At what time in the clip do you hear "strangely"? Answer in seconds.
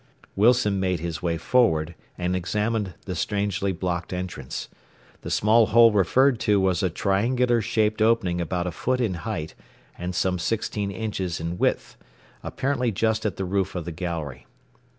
3.13-3.71